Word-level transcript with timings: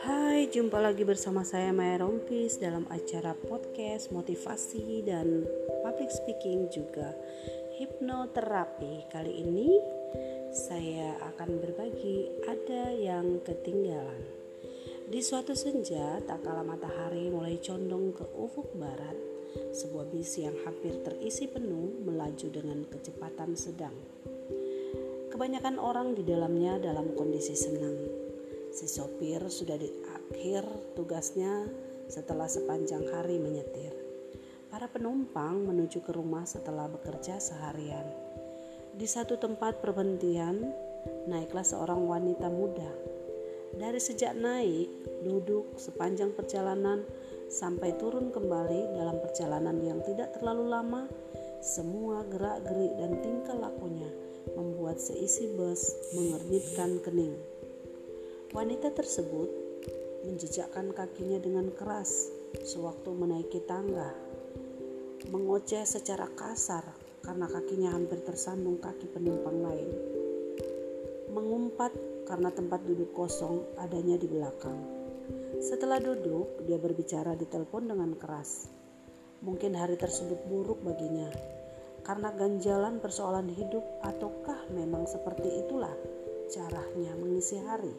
Hai, 0.00 0.48
jumpa 0.48 0.80
lagi 0.80 1.04
bersama 1.04 1.44
saya 1.44 1.68
Maya 1.76 2.00
Rompis 2.00 2.56
dalam 2.56 2.88
acara 2.88 3.36
podcast 3.44 4.08
motivasi 4.08 5.04
dan 5.04 5.44
public 5.84 6.08
speaking 6.08 6.72
juga 6.72 7.12
hipnoterapi. 7.76 9.04
Kali 9.12 9.44
ini 9.44 9.76
saya 10.48 11.12
akan 11.36 11.60
berbagi 11.60 12.32
ada 12.48 12.88
yang 12.96 13.44
ketinggalan. 13.44 14.24
Di 15.12 15.20
suatu 15.20 15.52
senja, 15.52 16.24
tak 16.24 16.40
kala 16.40 16.64
matahari 16.64 17.28
mulai 17.28 17.60
condong 17.60 18.16
ke 18.16 18.24
ufuk 18.32 18.72
barat, 18.80 19.20
sebuah 19.76 20.08
bis 20.08 20.40
yang 20.40 20.56
hampir 20.64 21.04
terisi 21.04 21.52
penuh 21.52 22.00
melaju 22.00 22.48
dengan 22.48 22.80
kecepatan 22.88 23.52
sedang. 23.52 23.92
Kebanyakan 25.34 25.82
orang 25.82 26.14
di 26.14 26.22
dalamnya 26.22 26.78
dalam 26.78 27.10
kondisi 27.18 27.58
senang. 27.58 27.98
Si 28.70 28.86
sopir 28.86 29.42
sudah 29.50 29.74
di 29.74 29.90
akhir 30.06 30.62
tugasnya 30.94 31.66
setelah 32.06 32.46
sepanjang 32.46 33.02
hari 33.10 33.42
menyetir. 33.42 33.90
Para 34.70 34.86
penumpang 34.86 35.58
menuju 35.58 36.06
ke 36.06 36.14
rumah 36.14 36.46
setelah 36.46 36.86
bekerja 36.86 37.42
seharian. 37.42 38.06
Di 38.94 39.10
satu 39.10 39.34
tempat 39.34 39.82
perhentian, 39.82 40.70
naiklah 41.26 41.66
seorang 41.66 42.06
wanita 42.06 42.46
muda. 42.46 42.94
Dari 43.74 43.98
sejak 43.98 44.38
naik, 44.38 44.86
duduk 45.26 45.74
sepanjang 45.82 46.30
perjalanan, 46.30 47.02
sampai 47.50 47.98
turun 47.98 48.30
kembali 48.30 48.94
dalam 48.94 49.18
perjalanan 49.18 49.82
yang 49.82 49.98
tidak 50.06 50.30
terlalu 50.38 50.70
lama, 50.70 51.10
semua 51.64 52.20
gerak-gerik 52.28 52.92
dan 53.00 53.24
tingkah 53.24 53.56
lakunya 53.56 54.12
membuat 54.52 55.00
seisi 55.00 55.48
bus 55.56 55.96
mengernyitkan 56.12 57.00
kening. 57.00 57.32
Wanita 58.52 58.92
tersebut 58.92 59.48
menjejakkan 60.28 60.92
kakinya 60.92 61.40
dengan 61.40 61.72
keras 61.72 62.28
sewaktu 62.68 63.08
menaiki 63.16 63.64
tangga, 63.64 64.12
mengoceh 65.32 65.88
secara 65.88 66.28
kasar 66.36 66.84
karena 67.24 67.48
kakinya 67.48 67.96
hampir 67.96 68.20
tersandung 68.20 68.76
kaki 68.76 69.08
penumpang 69.08 69.64
lain, 69.64 69.88
mengumpat 71.32 71.96
karena 72.28 72.52
tempat 72.52 72.84
duduk 72.84 73.16
kosong 73.16 73.64
adanya 73.80 74.20
di 74.20 74.28
belakang 74.28 75.04
setelah 75.64 75.96
duduk, 75.96 76.68
dia 76.68 76.76
berbicara 76.76 77.32
di 77.40 77.48
telepon 77.48 77.88
dengan 77.88 78.12
keras. 78.20 78.68
Mungkin 79.40 79.72
hari 79.72 79.96
tersebut 79.96 80.44
buruk 80.44 80.84
baginya, 80.84 81.32
karena 82.04 82.30
ganjalan 82.36 83.00
persoalan 83.00 83.48
hidup 83.48 83.82
ataukah 84.04 84.68
memang 84.70 85.08
seperti 85.08 85.64
itulah 85.64 85.92
caranya 86.52 87.16
mengisi 87.16 87.56
hari. 87.64 87.92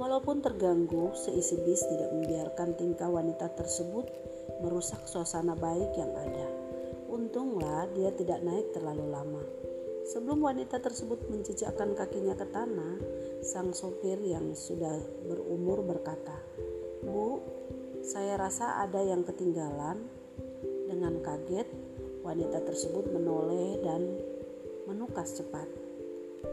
Walaupun 0.00 0.40
terganggu, 0.40 1.12
seisi 1.12 1.60
bis 1.60 1.84
tidak 1.84 2.08
membiarkan 2.16 2.72
tingkah 2.72 3.08
wanita 3.12 3.52
tersebut 3.52 4.08
merusak 4.64 5.04
suasana 5.04 5.52
baik 5.52 5.92
yang 5.96 6.12
ada. 6.16 6.48
Untunglah 7.12 7.84
dia 7.92 8.08
tidak 8.16 8.40
naik 8.40 8.72
terlalu 8.72 9.12
lama. 9.12 9.44
Sebelum 10.08 10.40
wanita 10.40 10.80
tersebut 10.80 11.28
menjejakkan 11.28 11.92
kakinya 11.92 12.32
ke 12.32 12.48
tanah, 12.48 12.96
sang 13.44 13.76
sopir 13.76 14.16
yang 14.24 14.56
sudah 14.56 14.96
berumur 15.28 15.84
berkata, 15.84 16.34
"Bu, 17.04 17.44
saya 18.00 18.40
rasa 18.40 18.80
ada 18.80 19.04
yang 19.04 19.20
ketinggalan." 19.20 20.00
Dengan 20.90 21.22
kaget, 21.22 21.68
wanita 22.20 22.62
tersebut 22.64 23.08
menoleh 23.12 23.80
dan 23.84 24.06
menukas 24.88 25.36
cepat. 25.36 25.66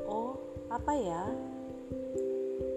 "Oh, 0.08 0.38
apa 0.68 0.94
ya?" 0.96 1.24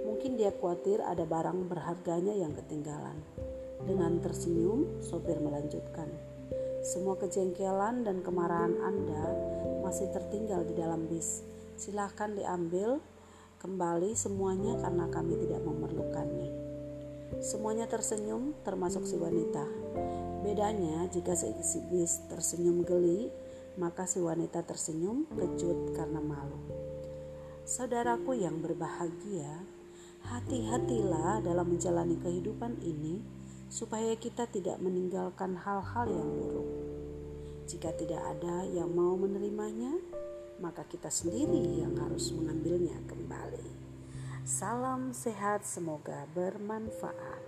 Mungkin 0.07 0.37
dia 0.37 0.53
khawatir 0.53 1.01
ada 1.01 1.25
barang 1.25 1.67
berharganya 1.71 2.37
yang 2.37 2.53
ketinggalan. 2.53 3.19
Dengan 3.87 4.21
tersenyum, 4.21 5.01
sopir 5.01 5.41
melanjutkan, 5.41 6.13
"Semua 6.85 7.17
kejengkelan 7.17 8.05
dan 8.05 8.21
kemarahan 8.21 8.77
Anda 8.85 9.25
masih 9.81 10.13
tertinggal 10.13 10.69
di 10.69 10.77
dalam 10.77 11.09
bis. 11.09 11.43
Silahkan 11.81 12.37
diambil 12.37 13.01
kembali 13.59 14.13
semuanya 14.13 14.77
karena 14.79 15.09
kami 15.09 15.35
tidak 15.41 15.65
memerlukannya. 15.65 16.70
Semuanya 17.39 17.87
tersenyum 17.87 18.59
termasuk 18.67 19.07
si 19.07 19.15
wanita. 19.15 19.63
Bedanya 20.43 21.07
jika 21.07 21.39
si 21.39 21.55
bis 21.87 22.27
tersenyum 22.27 22.83
geli, 22.83 23.31
maka 23.79 24.11
si 24.11 24.19
wanita 24.19 24.67
tersenyum 24.67 25.31
kejut 25.31 25.95
karena 25.95 26.19
malu. 26.19 26.59
Saudaraku 27.63 28.35
yang 28.35 28.59
berbahagia, 28.59 29.63
hati-hatilah 30.27 31.39
dalam 31.47 31.79
menjalani 31.79 32.19
kehidupan 32.19 32.83
ini 32.83 33.23
supaya 33.71 34.19
kita 34.19 34.51
tidak 34.51 34.83
meninggalkan 34.83 35.55
hal-hal 35.55 36.11
yang 36.11 36.27
buruk. 36.35 36.69
Jika 37.71 37.95
tidak 37.95 38.19
ada 38.19 38.67
yang 38.67 38.91
mau 38.91 39.15
menerimanya, 39.15 39.95
maka 40.59 40.83
kita 40.91 41.07
sendiri 41.07 41.79
yang 41.79 41.95
harus 41.95 42.35
mengambilnya 42.35 42.99
kembali. 43.07 43.20
Salam 44.41 45.13
sehat, 45.13 45.69
semoga 45.69 46.25
bermanfaat. 46.33 47.40